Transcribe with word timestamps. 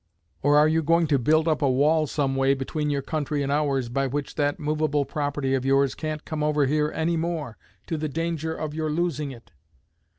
Or 0.41 0.57
are 0.57 0.67
you 0.67 0.81
going 0.81 1.05
to 1.05 1.19
build 1.19 1.47
up 1.47 1.61
a 1.61 1.69
wall 1.69 2.07
some 2.07 2.35
way 2.35 2.55
between 2.55 2.89
your 2.89 3.03
country 3.03 3.43
and 3.43 3.51
ours, 3.51 3.87
by 3.87 4.07
which 4.07 4.33
that 4.33 4.59
movable 4.59 5.05
property 5.05 5.53
of 5.53 5.63
yours 5.63 5.93
can't 5.93 6.25
come 6.25 6.41
over 6.41 6.65
here 6.65 6.91
any 6.95 7.17
more, 7.17 7.55
to 7.85 7.97
the 7.97 8.09
danger 8.09 8.51
of 8.55 8.73
your 8.73 8.89
losing 8.89 9.29
it? 9.29 9.51